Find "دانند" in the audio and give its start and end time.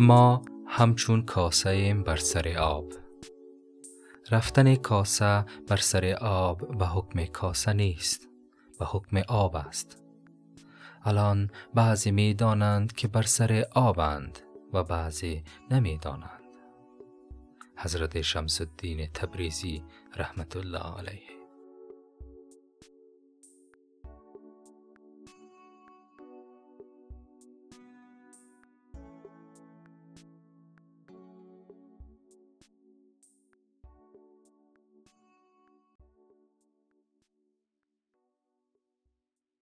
12.34-12.92, 15.98-16.44